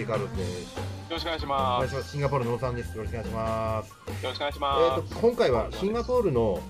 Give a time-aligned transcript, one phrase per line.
[0.00, 0.76] ケカルロスです。
[0.76, 2.10] よろしくお願いしおます。
[2.10, 2.96] シンガポールの野さんです。
[2.96, 3.90] よろしくお願いします。
[3.90, 6.62] よろしくお願いしえまっ、と今回はシンガポールの、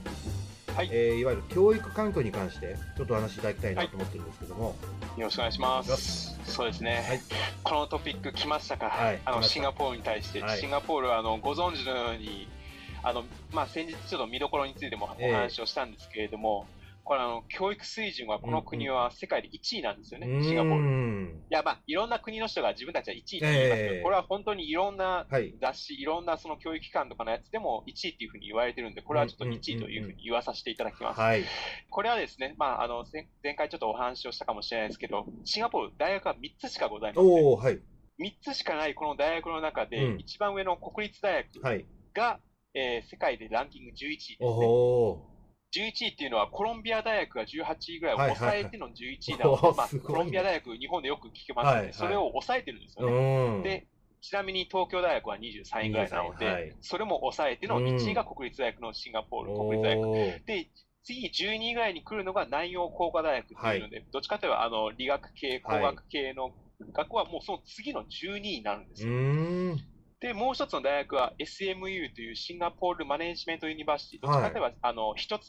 [0.75, 4.75] はいえーいわゆる教育環境に関してちょっとお話しいただきたいなと思ってるんですけども、
[5.15, 5.21] す。
[5.21, 6.41] よろしくお願いします。
[6.45, 7.05] そうですね。
[7.07, 7.21] はい
[7.63, 8.87] このトピック来ましたか？
[8.87, 12.49] はいあのシンガポールに対して、はいシンガポールはあのご存知のように、
[13.05, 13.23] あの
[13.53, 16.67] まあ先日ちょっと見どころについてもええお話をしたんですけれども、
[17.05, 20.43] これあの教育水準はこの国は世界で1位なんですよね。
[20.43, 20.81] シンガポール。
[20.81, 31.21] いんやまあいろんな国の人が自分たちは1位って言いますけど、ええこれは本当にいろんなはい雑誌、いろんなその教育機関とかのやつでも1位っていうふうに言われてるんで、これはちょっと1位というふうに言わさせていただきます。
[31.21, 31.45] はい
[31.91, 37.31] これはですね、まあ、あの前前回ちょっとお話をしたかもしれないですけど、シンガポール、大学は3つしかございません。
[37.31, 37.81] おおはい
[38.21, 42.39] 3つしかないこの大学の中で、うん一番上の国立大学はいが、
[42.75, 45.40] えー世界でランキング11位ですおね。
[45.71, 51.93] お11位っていうのは、コロンビア大学が18位ぐらいを抑えての11位なので、まあ、コロンビア大学、日本でよく聞けますので、はいはい。
[51.93, 53.59] それを抑えてるんですようね。
[53.61, 53.63] ん。
[53.63, 53.87] で、
[54.21, 56.77] ちなみに東京大学は23位ぐらいなので、23はい。
[56.81, 60.47] それも抑えての1位が国立大学のシンガポール国立大学。
[60.47, 60.71] で、
[61.05, 66.51] 次12位ぐらいに来るのが南洋工科大学っていうので、どっちかというとあの理学系、工学系の
[66.93, 69.77] 学校はもうその次の12位になるんですうよ。
[70.21, 75.45] で、もう一つの大学は SMU というシンガポールマネージメントユニバーシティ、どっちかといえば、あの一橋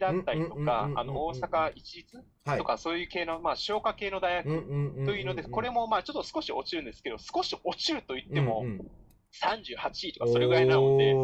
[0.00, 2.58] だったりとかう、んあの大阪一律はい。
[2.58, 8.90] とかそういう系の、まあ、消化系の大学というので、これもまあちょっと少し落ちるんですけど、少し落ちると言ってもうんうん。
[9.38, 11.14] 38位とかそれぐらいなので、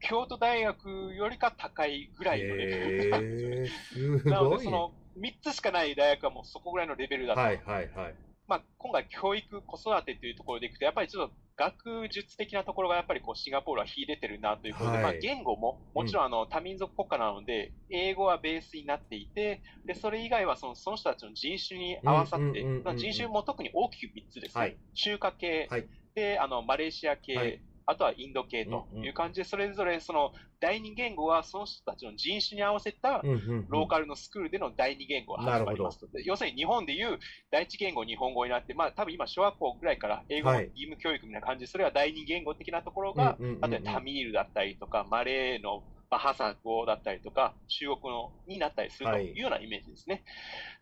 [0.00, 4.22] 京都大学よりか高いぐらいのレベルなんですよね。
[4.24, 7.40] なので、その3つしかない大学はもうそこぐらいのレベルだと。
[7.40, 8.14] はいはいはい。
[8.46, 15.02] まあ、今回、教育、子育てというところでいくと、やっぱりちょっと学術的なところがやっぱりこうシンガポールは秀でてるなということで、はい。
[15.02, 22.64] まあ、言語ももちろんあの多民族国家なので、英語はベースになっていて、でそれ以外はそのその人たちの人種に合わさって、
[22.96, 24.78] 人種も特に大きく3つですね、はい。
[24.94, 25.88] 中華系、はい。
[26.14, 33.22] であのマレーシア系、はいあとはインド系という感じで、それぞれその第二言語はその人たちの人種に合わせた
[33.68, 36.06] ローカルのスクールでの第二言語が始まりますと。
[36.08, 37.18] で要するに日本でいう
[37.50, 40.66] 第一言語、日本語になって、まあ多分今小学校ぐらいから英語のはい。
[40.74, 50.24] 義務教育みたいな感じで、それは第二言語的なところが、あとはタミールだったりとか、マレーのバハサ語だったりとか、中国のになったりするとはいいうようなイメージですね。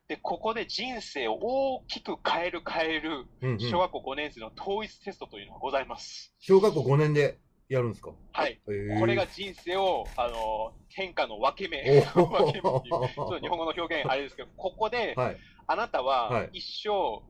[0.09, 6.33] で、ここで人生を大きく変える変えるうんうん小学校5年生の統一テストというのがございます。
[6.39, 7.39] 小学校5年で
[7.69, 8.13] やるんですか？
[8.33, 8.61] はい。
[8.69, 11.83] へーこれが人生を、あの、変化の分け目。
[12.15, 15.37] お 分け目っていうちょっとー日本語の表現あれですけど、ここで、はい
[15.69, 17.21] あなたははい一生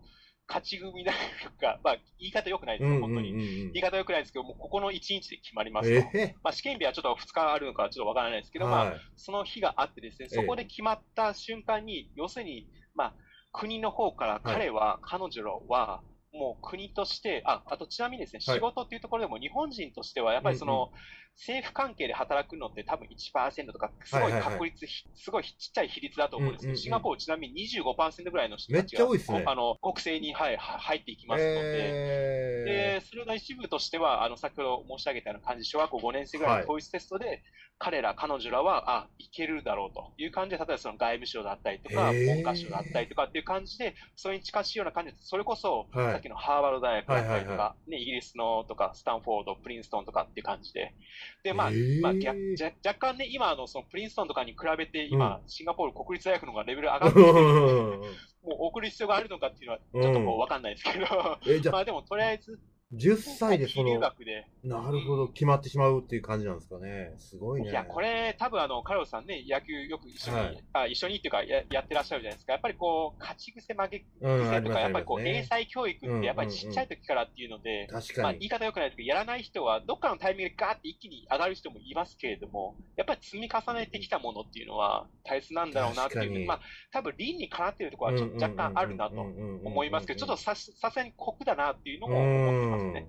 [0.48, 1.18] 勝ち組になる
[1.60, 3.32] か、まあ、言い方良くないですよ、本当に。
[3.32, 6.18] に言い方良くないですけど、もうここの1日で決まりますと。
[6.18, 13.14] えまあ、試験日はちょっと2日あるのかちょっとわからないですけど、まあ、はいその日があってですね、そこで決まった瞬間に、要するに、まあ、
[13.52, 16.02] 国の方から彼は、彼女らは、
[16.32, 18.56] もう国として、あ、あとちなみにですね、はい。
[18.56, 20.90] 仕事っていうところでも日本人としては、やっぱりその、
[21.36, 24.42] 政府関係で働くのって多分1%とか、すごいはいはい。
[24.42, 26.82] はい確率、すごいちっちゃい比率だと思うんですけど、うんうんうん。
[26.82, 29.18] シンガポールちなみに25%ぐらいの人たちが、ね。
[29.26, 37.42] こあの、国政に、はい、は入っていきますので、えで、それの一部としては、あの、先ほど申し上げたような感じ、小学校5年生ぐらいの統一テストで、
[37.78, 46.12] 彼ら、彼女らは、あ、いけるだろうという感じで、例えばその外務省だったりとか、文科省だったりとかっていう感じで、それに近しいような感じで、それこそ、はい。
[46.12, 50.94] さっきのハーバード大学だったりとか、はいはね、イギリスのとか、スタンフォード、プリンストンとかっていう感じで、
[51.42, 51.70] で、まあ、
[52.02, 57.34] まあ、逆若若干ね、今、あの、そのプリンストンとかに比べて、今、うシンガポール国立大学の方がレベル上がってきてる。
[57.34, 58.10] ので、え
[58.46, 61.06] もう送る必要があるのかっていうのは、ちょっとこう、わかんないですけど、
[61.72, 62.58] まあでも、とりあえず、
[62.94, 65.28] 10歳でそ留の学で、なるほど。
[65.28, 67.14] 決まってしまうっていう感じなんですかね。
[67.18, 67.70] すごいね。
[67.70, 70.64] いや、これ、多分あの、カルロスさんね、野球よく一緒に、はい。
[70.72, 72.52] あ一緒にっていうかや、やってらっしゃるじゃないですか。
[72.52, 78.38] やっぱりこう、勝ち癖負け癖とか、やっぱりこう、英才教育って、やっぱりちっちゃい時からっていうので、まあ、確かに。
[78.38, 86.60] 言い方良くないですけど、やらない人は、どっかのタイミングでガーって一気に上がる人もいますけれども、やっぱり積み重ねてきたものっていうのは大切なんだろうなっていう、まあ、
[86.92, 93.08] 多分倫にかなっているところはちょっと若干あるなと思いますけど、ちょっとささすがに酷だなっていうのも思ってますね。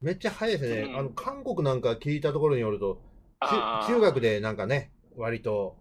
[0.00, 0.98] めっちゃ早いですね、うん。
[0.98, 3.00] あの韓国なんか聞いたところによると
[3.40, 5.76] 中中学でなんかね割と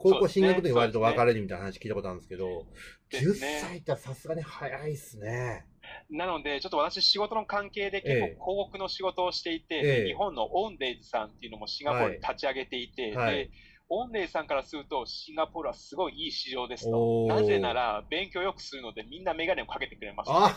[0.00, 2.66] 高校進学の時に割と別れるみたいな話聞いたことあるんですけど、
[3.10, 3.58] 10ですね。
[3.60, 5.66] 歳ってさすがに早いっすね。
[6.10, 8.32] なので、ちょっと私、仕事の関係で結構ええ。
[8.32, 9.82] 広告の仕事をしていて、ええ。
[10.04, 13.36] で日本のオンデイズさんっていうのもシンガポールに立ち上げていて、はい。
[13.36, 13.50] で
[13.92, 17.26] オンデイズさんからすると、シンガポールはすごいいい市場ですと。
[17.26, 20.30] なぜなら、勉強よくするので、みんなメガネをかけてくれます。
[20.32, 20.54] あ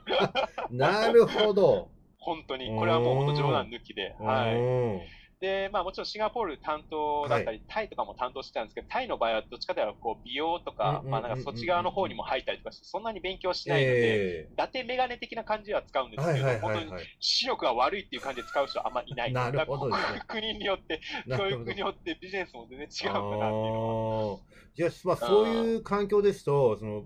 [0.72, 1.90] なるほど。
[2.18, 2.74] 本当に。
[2.78, 4.16] これはもう本当冗談抜きで。
[4.18, 5.25] はい。
[5.40, 17.04] うんで、まあもちろんシンガポール担当だったり、タイとかも担当してたんですけど、タイの場合はどっちかというとこう美容とか、まあなんかそっち側の方にも入ったりとかして、そんなに勉強しないので、え伊達メガネ的な感じは使うんですけど、ーはいはいは本当にいはい。
[17.20, 19.32] 視力が悪いっていう感じで使う人はあんまいない。
[19.32, 19.96] なるほどね
[20.28, 21.00] 国によって、
[21.36, 24.40] 教育によってビジネスも全然違うかなっていうの
[24.74, 27.04] じゃあ、まあ、そういう環境ですと、その、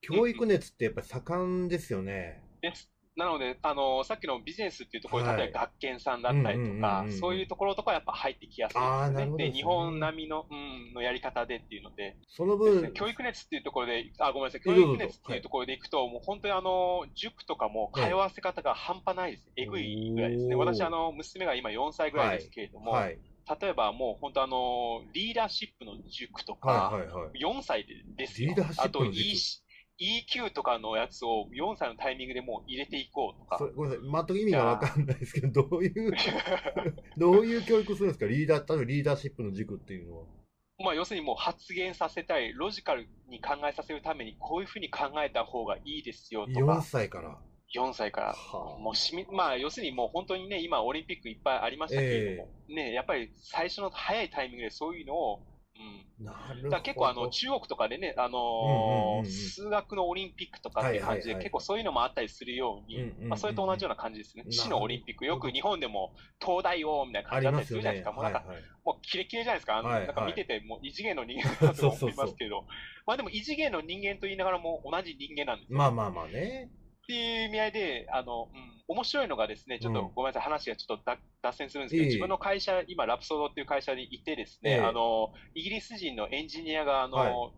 [0.00, 2.42] 教育熱ってやっぱり盛んですよね。
[2.62, 2.93] です。
[3.16, 9.36] なので、あのさっきのビジネスっていうところ、はい例えば学研さんだったりとかそういうところとかやっぱ入ってきやすいですね。
[9.36, 19.50] で、ね日本並みの、うん、のやり方でっていうので、その分ね、教育熱っていうところで、あ、ごめんなさい、教育熱っていうところでいくと、もう本当にあの、塾とかも通わせ方が半端ないです。
[19.56, 20.56] えぐいぐらいですね。
[20.56, 23.18] 私、あの、娘が今4歳ぐらいですけれども、はい。
[23.60, 27.38] 例えばもう本当あの、リーダーシップの塾とか、はいはいはい。
[27.38, 28.54] 4歳でですよ。
[28.78, 29.36] あと E
[30.00, 34.26] EQ とかのやつを4歳のタイミングでもう入れていこうとかごめんなさい。
[34.26, 36.12] 全く意味がわかんないですけど、どういう、
[37.16, 38.26] どういう教育するんですか？
[38.26, 40.24] リーダー、例えばリーダーシップの塾っていうのは。
[40.80, 47.38] まあ要するにもう発言させたい、ロジカルに考えさせるためにこういうふうに考えた方がいいですよと4か、歳から。
[47.72, 48.32] 4歳から。
[48.32, 55.40] はもうしみ、まあ要するにもう本当にね、今オリンピックいっぱいありましたけれども、ね、やっぱり最初の早いタイミングでそういうのを、
[55.76, 56.28] うん。
[56.28, 56.48] あ。
[56.48, 56.80] なるほど。
[56.82, 62.98] 結構あの中国とかでね、あのー数学のオリンピックとかっていう感じで結構そういうのもあったりするように、
[63.28, 64.44] まあそれと同じような感じですね。
[64.50, 68.12] 市のオリンピック、よく日本でも東大王みたいな感じだったりするじゃないですか。
[68.12, 68.44] もうなんか。
[68.84, 69.78] もうキレキレじゃないですか。
[69.78, 72.66] あのなんか見ててもう異次元の人間だと思いますけど、
[73.06, 75.78] まあでも異次元の人間と言いながらも同じ人間なんですよ。
[75.78, 76.70] まあまあまあね。
[77.04, 80.12] っていう意味合いで、あの、うん、面白いのがですね、ちょっとうん。
[80.14, 84.80] ごめんなさい、話がちょっとだ脱線するんですけど、自分の会社、今、ラプソードっていう会社にいてですね、ええ。
[84.80, 87.50] あの、イギリス人のエンジニアが、あの、は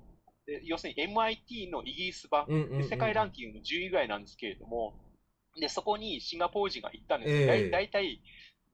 [0.47, 4.95] で要するに MIT のイギリス版、うんうんうんで世界ランキングの10位ぐらいなんですけれども、
[5.61, 7.55] で、そこにシンガポール人が行ったんですよ。
[7.55, 7.71] ええ。
[7.71, 7.91] だい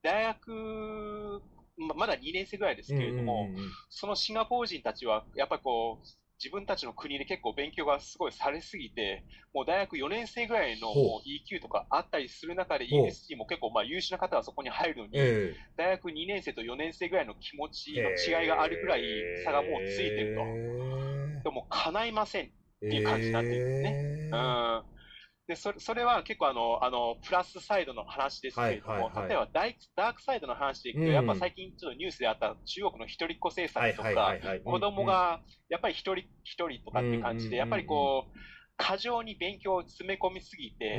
[0.03, 1.41] 大学、
[1.77, 6.07] ままだ2年生ぐらいですけれども、うんうんうんそのシンガポール人たちは、やっぱりこう、
[6.43, 9.23] 自分たちの国で結構勉強がすごいされすぎて、
[9.53, 19.03] もう大学4年生ぐらいの EQ とかあったりする中で、イほうギリス人も結構まあ優秀な方がそこに入るのに、え大学2年生と4年生ぐらいの気持ちの違いがあるぐらい
[19.45, 21.49] 差がもうついてると。
[21.49, 22.51] でも叶いません。
[22.89, 24.83] ていう感じになってるんですねうん。
[25.47, 31.11] で、それ、それは結構あの、あの、プラスサイドの話ですけれども、例えばダイダークサイドの話でいくと、うん。
[31.11, 34.35] やっぱ最近ちょっとニュースであった中国の一人っ子政はい策とか。
[34.63, 38.37] 子供がやっぱり一人一人とかっていう感じで、やっぱりこう、
[38.77, 40.97] 過剰に勉強を詰め込みすぎて、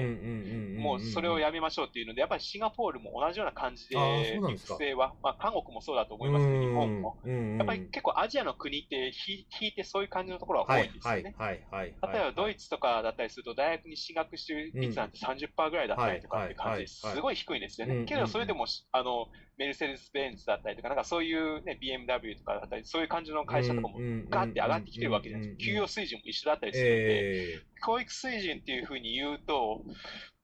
[0.78, 3.96] もうそれをややめましょうっていうので、やっぱりシンガポールも同じような感じで
[4.36, 7.16] 育成は、まあ韓国もそうだと思いますけど、日本も。
[7.24, 11.34] ややっぱり結構アジアの国ってひ引いてそういう感じのところは多いんですよね。
[11.38, 17.20] 例えばドイツとかだったりすると、大学に進学してる率なんて30%ぐらいだったりとかって感じです。
[17.20, 18.06] ごい低いんですようんね。
[18.06, 23.98] けどそれでも、あの、メルセデス・ベンツだったりとか、なんかそういうね、BMW とかだったり、そういう感じの会社とかも
[24.28, 25.64] ガーって上がってきてるわけじゃないですか。
[25.64, 29.82] 給与水準も一緒だったりするので、え教育水準っていうふうに言うと、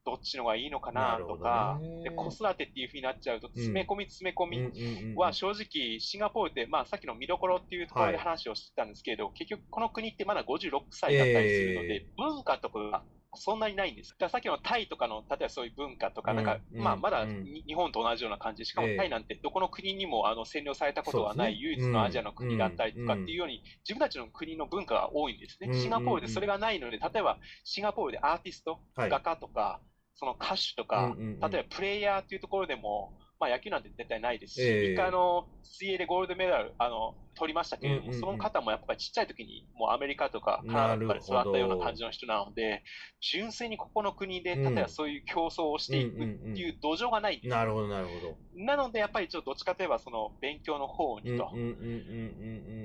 [0.05, 12.07] どっちのがいいのかなとか、で子育てっていうふうになっちゃうと、詰め込み詰め込み、ーは正直、シンガポールって、まあ、さっきの見どころっていうところで話をしてたんですけど、結局この国ってまだ56歳だったりするので、え。
[12.17, 13.03] 文化とかが
[13.35, 14.11] そんなにないんです。
[14.11, 16.82] だからさっきのタイとかの、例えばそういう文化とか、うんなんか、うん。
[16.82, 18.97] まあ、まだ日本と同じような感じで、しかもええ。
[18.97, 25.69] タイなんてどこの国にもあの占領されたことがない唯一のアジアの国だったりとかうんっていうように、自分たちの国の文化が多いんですね。
[25.69, 29.11] うんシンガポールでそれがないので、例えばシンガポールでアーティスト、はい。
[29.11, 29.81] 画家とか、
[30.16, 34.92] その歌手とか、例えばプレイヤーっていうところでも、まあ野球なんて絶対ないですし、ええ。
[34.92, 38.20] 一回あの、水泳でゴールドメダル、あの、取りましたけれども、うんうんうん。
[38.20, 42.82] その方もやっぱりちっちゃい時にもうアメリカとかカナダとかで育ったような感じの人なので、
[43.20, 44.75] 純粋にここの国で、うん。
[44.75, 47.38] 例えばそういう競争をしていくっていう土壌がない。
[47.38, 47.50] んです。
[47.50, 48.37] なるほどなるほど。
[48.54, 51.50] なのでやっぱりちょっとどっちかといえばその勉強の方にと、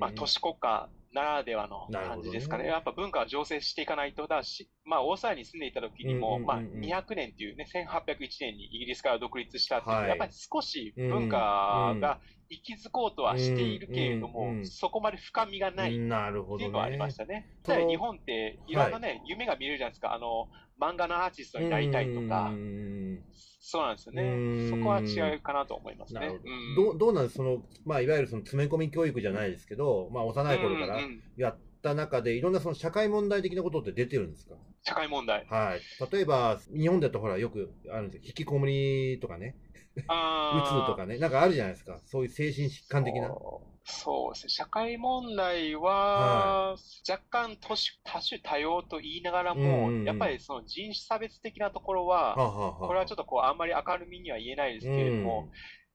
[0.00, 2.64] まあ都市国家ならではの感じですかね。
[2.64, 10.08] なるやっぱ文化は醸成していかないとだし、まあオーストラリアに住んでいた時にも、まあ200年っていうね、1801年にイギリスから独立したっていう、はい。
[10.10, 15.98] やっぱり少し文化が息づこうとはしているけれども、うんうんうんそこまで深みがない。
[15.98, 17.48] なるほどっていうのはありましたね。
[17.64, 20.14] その例えば日本っていろんなね、夢が見れるじゃないですか。
[20.14, 20.48] あの、
[20.80, 22.52] 漫画のアーティストになりたいとか、
[23.60, 24.70] そうなんですようんね。
[24.70, 26.20] そこは違うかなと思いますね。
[26.20, 26.82] なるほうんど。
[26.84, 31.00] どうどうなんですその、まあ、いわゆるその詰め込み教育じゃないですけど、まあ、幼い頃から
[31.36, 31.58] やっ
[31.88, 34.54] た中で、いろんなその社会問題的なことって出てるんですか？
[34.82, 35.46] 社会問題。
[35.48, 35.80] はい。
[36.12, 38.22] 例えば、日本だとほら、よくあるんですよ。
[38.26, 39.56] 引きこもりとかね、
[39.96, 41.98] うあー つとかね、なんかあるじゃないですか。
[42.04, 43.34] そういう精神疾患的な。
[43.88, 44.50] そうですね。
[44.50, 46.76] 社会問題は、
[47.08, 55.50] 若干多種多種多様と言いながらも、うんうんうんやっぱりその人種差別的なところは、はあはあはあこれはちょっとこう、あんまり明るみには言えないですけれども、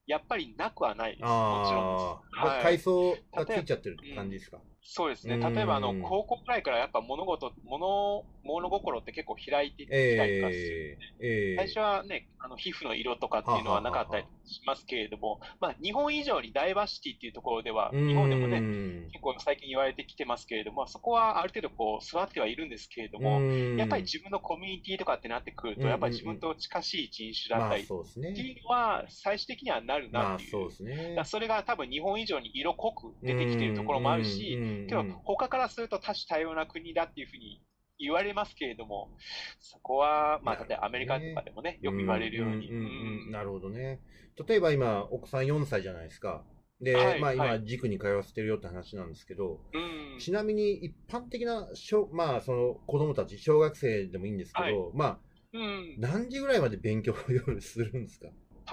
[0.06, 1.22] やっぱりなくはないです。
[1.22, 2.46] もちろんです。
[2.54, 4.58] はい、階層がついちゃってる感じですか？
[4.84, 5.38] そうですね。
[5.38, 18.60] 例えば、あの、高校くらいからやっぱ物事、物、物心って結構開いていったりとかする、えー、最初はね、あの、皮膚の色とかっていうのはなかったりしますけれども、まあ、日本以上にダイバーシティっていうところでは、日本でもね、
[19.12, 23.40] 結構最近言われてきてますけれども、そこはある程度こう、座ってはいるんですけれども、
[23.76, 30.50] やっぱり自分のコミュニティとかってなってくると、やっぱり自分と近しい人種だったり、っていうのは、最終的にはなるなっていう。
[30.50, 31.22] そうですね。
[31.24, 34.58] それが多分日本以上に色濃く出てきてるところもあるし、
[34.88, 37.62] けど、他からすると多種多様な国だっていうふうに
[38.02, 39.10] 言われますけれども、
[39.60, 43.30] そこは、まあ、例えばアメリカとかでもね、よく言われるように。
[43.30, 44.00] なるほどね。
[44.46, 46.44] 例えば今、奥さん4歳じゃないですか。
[46.80, 49.60] で、はい、まあ今、塾に通わせてるよって話なんですけど、
[50.18, 55.18] ちなみに一般的な小、まあその子供たち、小学生でもいいんですけど、はい、まあ、
[55.52, 58.28] うん、何時ぐらいまで勉強を夜 するんですか？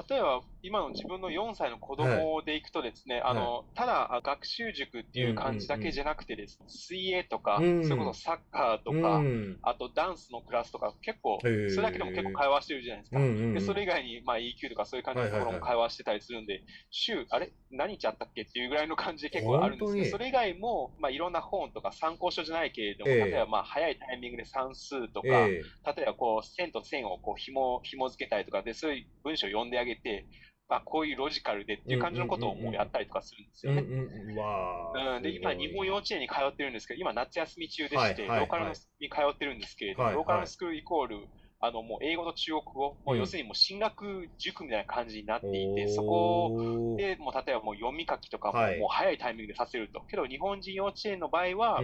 [0.10, 13.20] 例えば、今の自分の4歳の子供でいくとですね、はい、あの、ただ学習塾っていう感じだけじゃなくてですね、水泳とか、うん、それこそサッカーとか、うん、あとダンスのクラスとか、結構、それだけでも結構会話してるじゃないですか。
[13.54, 17.52] でそれ以外に、まあ EQ とかそういう感じのところも会話してたりするんで、週、あれ？
[17.72, 25.64] 何日あったっけっていうぐらいの感じで結構あるんですけど、それ以外も、まあいろんな本とか参考書じゃないけれども、例えばまあ早いタイミングで算数とか、例
[26.04, 30.26] えばこう線と線をこう紐、紐付けたりとかで、そういう文章を読んであげて、
[30.70, 33.82] まあ、こういうロジカルでっていう感じのことをもうやったりとかするんですよね。
[33.82, 38.84] うん、で、今、日本幼稚園に通ってるんですけど、今、夏休み中でして、ローカルに通
[39.34, 41.28] ってるんですけれども、ローカルスクールイコール、
[41.62, 50.02] あの、もう英語と中国語、もう要するにもう進学塾みたいな感じになっていて、そこでもう例えばもう読み書きとかももう早いタイミングでさせると。
[50.10, 51.82] けど日本人幼稚園の場合は、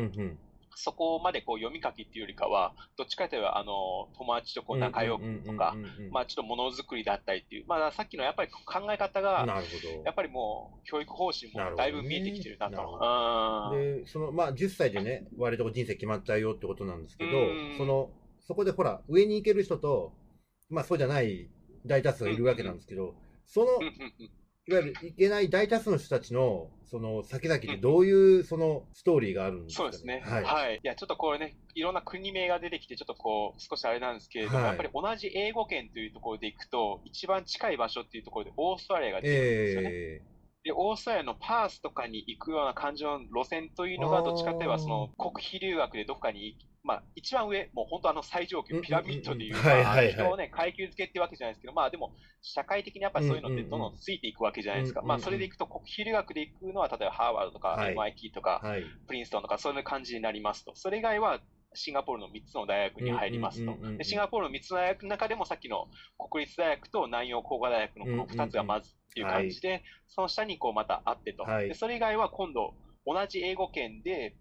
[0.76, 5.76] そこまでこう読み書きっていうよりかは、どっちかというと、あの、友達とこう仲良くとか、
[6.12, 9.46] まあちょっとものづくりだったりっていう、まあさっきのやっぱり考え方が、
[10.06, 13.72] やっぱりもう教育方針もだいぶ見えてきてるなと。
[13.74, 17.32] ね、で、その、まあ10歳でね、割と人生決まっちゃうよってことなんですけど、
[17.78, 20.14] その、そこでほら、上に行ける人と、
[20.70, 21.50] まあそうじゃない
[21.86, 23.16] 大多数がいるわけなんですけど、
[23.46, 23.68] その、
[24.68, 30.24] いわゆるいけない大多数の人たちの、その先々でどういうそのストーリーがあるんですか、ね、そうですね。
[30.26, 30.44] はい。
[30.44, 30.76] はい。
[30.84, 39.90] いや、ちょっとこれね、いろんな国名が出てきて、ちょっとこう、少しあれなんですけれども、はい、やっぱり同じ英語圏というところでいくと、一番近い場所っていうところでオーストラリアが出てくるんですよね。
[39.94, 49.56] えーで、オーストラリアのパースとかに行くような感じの路線というのが、どっちかといえば、その国費留学でどっかにまあ、一番上、もう本当あの最上級、ピラミッドでいう、
[50.12, 52.14] 人をね、階級付けってわけじゃないですけど、まあでも、
[52.44, 55.02] 社会的にやっぱりそういうのってどんどんついていくわけじゃないですか。
[55.02, 58.62] まあ、それでいくと、国費留学で行くのは、例えばハーバードとか、MIT とか、
[59.08, 60.76] プリンストンとか、そういう感じになりますと。
[60.76, 61.42] それ以外は、
[61.74, 63.76] シンガポールの3つの大学に入りますと。
[63.98, 65.88] でシンガポールの3つの大学の中でもさっきの
[66.32, 71.46] 国立大学と南洋工科大学のこの2つがまずっていう感じで、その下にこうまたあってと。
[71.46, 72.74] でそれ以外は今度
[73.06, 74.36] 同じ英語圏で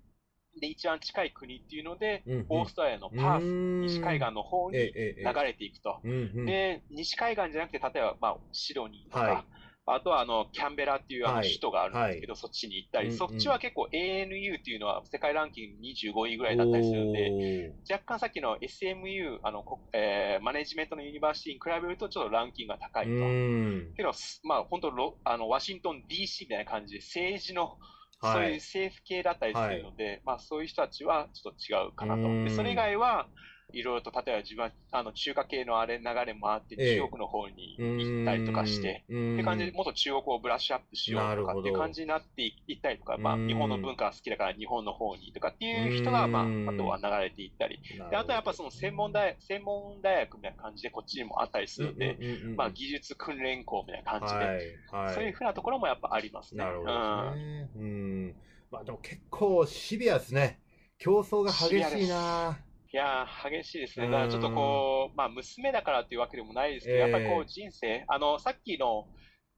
[0.61, 6.00] で、一番近い国っていうので、うんうん、オーストラリアのパース、西海岸の方に流れていくと。
[6.02, 9.44] で、西海岸じゃなくて、例えば、まあ、シドニーとか、はい、
[9.87, 23.11] あとは、あの、キャンベラっていうあの首都があるんですけど、はい、そっちに行ったり、そっちは結構 ANU っていうのは世界ランキング25位ぐらいだったりするんで、若干さっきの SMU、あの、えー、マネジメントのユニバーシティに比べるとちょっとランキングが高いと。
[23.94, 24.12] けど、
[24.44, 27.76] まあ、本当あの、ワシントン DC みたいな感じで政治の
[28.33, 32.23] そういう政府系だったりするので、はい、まあそういう人たちはちょっと違うかなと。
[32.23, 33.28] でそれ以外は、
[33.73, 47.80] いろいろと、例えば自分は、あの、中華系のあれ流れもあって、中国の方に行ったりとかして、えって感じで、もっと中国をブラッシュアップしようとかっていう感じになっていったりとか、まあ、日本の文化が好きだから日本の方にとかっていう人が、まあ、あとは流れていったり、
[48.11, 52.18] であとはやっぱその専門大、専門大学みたいな感じでこっちにもあったりするんで、
[52.56, 56.64] まあ、技術訓練校みたいな感じで、はいはい、そういうふうなところもやっぱありますね。
[56.64, 58.35] なるほど、ね、うん。
[58.71, 60.61] まあでも結構シビアですね。
[60.99, 62.59] 競争が激しいな。
[62.95, 64.07] いや激しいですね。
[64.07, 69.09] だからちょっとこう、まあ、娘だからっていうわけでもないですけど、やっぱりこう、人生、あの、さっきの、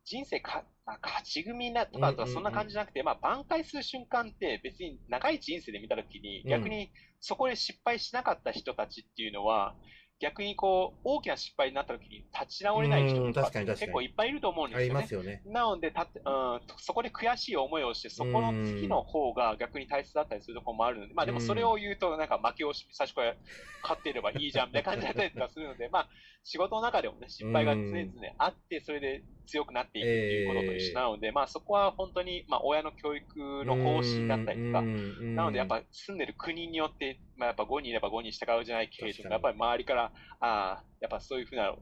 [0.06, 6.90] 人生か、勝ち組なとかとはそんな感じじゃなくて、まあ、挽回する瞬間って別に長い人生で見たときに、逆に
[7.20, 9.74] そこで失敗しなかった人たちっていうのは、
[10.18, 14.84] 逆にこう、大きな失敗になった時に立ち直れない人とか結構いっぱいいると思うんですよね。
[14.84, 15.42] ありますよね。
[15.44, 23.34] なのでたって、うん、そこで悔しい思いをして、そこの次の方が逆に大切だったりするところもあるので、まあでもそれを言うと、なんか負け惜しみ最初から
[23.82, 26.08] 勝っていればいいじゃんみたいな感じだったりとかするので、まあ
[26.44, 28.06] 仕事の中でもね、失敗が常々
[28.38, 41.74] あって、それで強くなっていくっていうことと一緒なので、えー、まあそこは本当に、まあ親の教育の方針だったりとか、なのでやっぱ住んでる国によって、まあやっぱ5人いれば5人従うじゃないけれども、やっぱり周りから、ああ、やっぱそういうふうな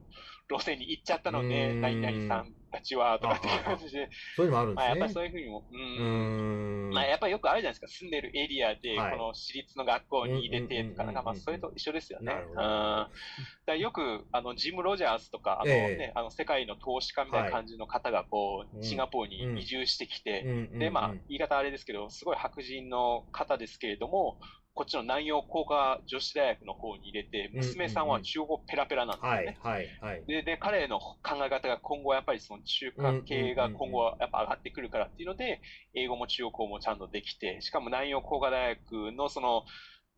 [0.49, 4.09] 路線に行っちゃったので、何々さんたちは、とかっていう感じで。
[4.35, 4.83] そういうのもあるんですね。
[4.83, 5.79] まあ、やっぱりそういうふうにも、うん。
[5.79, 6.93] うん。
[6.93, 8.05] まあ、やっぱりよくあるじゃないですか。
[8.05, 11.11] 住んでるエリアで、この私立の学校に入れてとか、な。
[11.11, 12.33] んかまあ、それと一緒ですよね。
[12.33, 13.07] うん。
[13.65, 16.13] だよく、あの、ジム・ロジャースとか、あのね、え。
[16.15, 20.43] ー、あの、世界の投資家みたいな感じの方が、こう、シンガポールに移住してきて、
[20.77, 24.39] で、まあ、言い方あれですけど、すごい白人の方ですけれども、
[24.75, 29.57] こっちの南洋工科女子大学の方に入れて、娘さんは中国ペラペラなんですよね。
[29.61, 35.61] はい、はい、で、で、彼の考え方が今後やっぱりその中華系が今後はやっぱ上がってくるからっていうので、
[35.93, 39.63] 英語も中国語もちゃんとできて、しかも南洋工科大学のその、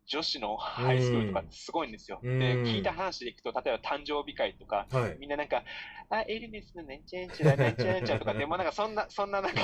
[0.08, 2.18] 女子のハイスクールとかすごいんですよ。
[2.22, 2.28] で、
[2.64, 5.62] 聞いた話でいくと、例えば誕生日会とか、はい、みんななんか、
[6.08, 9.60] あ、エルメスのねんちゃんちゃら、ねんちゃんちゃとか、でもなんかそんな、そんななんか、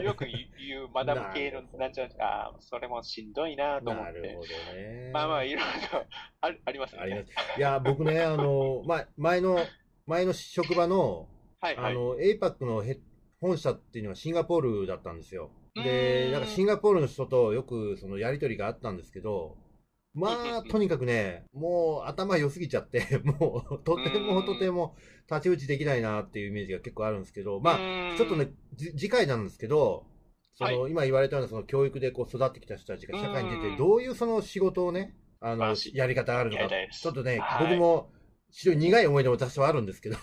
[0.00, 4.12] よく言うマダム系のなんちゃんちゃあ、それもしんどいなと思って。
[4.12, 5.10] なるほどね。
[5.12, 6.06] まあまあ、いろいろ
[6.40, 7.24] あありますよね。
[7.56, 9.58] いや、僕ね、あの、ま、前の、
[10.06, 11.28] 前の職場の、
[11.60, 12.82] はい、はい、あの、APAC の
[13.40, 15.52] 本社っていうのはシンガポールだったんですよ。
[15.74, 19.56] で、なんかシンガポールの人とよくそのやりとりがあったんですけど、
[20.14, 30.04] まあ、とにかくね、もう頭良すぎちゃって、 もう、とてもとても太刀打ちできないなっていうイメージが結構あるんですけど、まあ、ちょっとね、次回なんですけど、
[30.54, 38.10] その、はい、今言われたようなその教育でこう育ってきた人たちが社会に出て、どういうその仕事をね、あの、やり方があるのか、ちょっとね、僕も、
[38.52, 40.16] 非常に苦い思い出も私はあるんですけど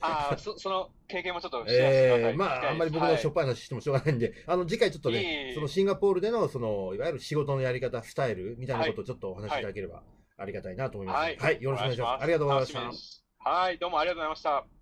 [0.00, 2.22] ああ、そ その経験もちょっとシェアしてください。
[2.22, 10.02] えー、まあ、あんまり僕のしょっぱい話してもしょうがないんで、あの、次回ちょっとね、そのシンガポールでの、その、いわゆる仕事のやり方、スタイルみたいなことをちょっとお話しいただければ
[10.36, 11.16] ありがたいなと思います。
[11.18, 12.22] はい、はい、よろしくお願いします。
[12.24, 13.12] ありがとうございまし
[13.44, 13.50] た。
[13.50, 14.75] はい、どうもありがとうございました。